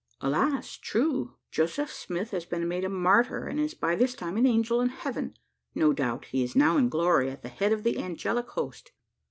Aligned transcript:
"Alas, 0.19 0.77
true! 0.77 1.35
Joseph 1.51 1.93
Smith 1.93 2.31
has 2.31 2.43
been 2.43 2.67
made 2.67 2.83
a 2.83 2.89
martyr, 2.89 3.45
and 3.45 3.59
is 3.59 3.75
by 3.75 3.93
this 3.95 4.15
time 4.15 4.35
an 4.35 4.47
angel 4.47 4.81
in 4.81 4.89
heaven. 4.89 5.35
No 5.75 5.93
doubt 5.93 6.25
he 6.25 6.41
is 6.41 6.55
now 6.55 6.75
in 6.77 6.89
glory, 6.89 7.29
at 7.29 7.43
the 7.43 7.49
head 7.49 7.71
of 7.71 7.83
the 7.83 7.99
angelic 8.01 8.47
host." 8.49 8.93